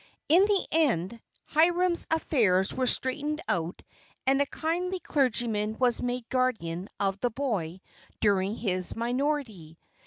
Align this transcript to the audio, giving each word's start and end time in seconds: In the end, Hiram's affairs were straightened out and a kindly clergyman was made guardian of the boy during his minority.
In 0.29 0.45
the 0.45 0.65
end, 0.71 1.21
Hiram's 1.45 2.07
affairs 2.09 2.73
were 2.73 2.87
straightened 2.87 3.39
out 3.47 3.83
and 4.25 4.41
a 4.41 4.47
kindly 4.47 4.99
clergyman 4.99 5.77
was 5.77 6.01
made 6.01 6.27
guardian 6.29 6.87
of 6.99 7.19
the 7.19 7.29
boy 7.29 7.81
during 8.19 8.55
his 8.55 8.95
minority. 8.95 9.77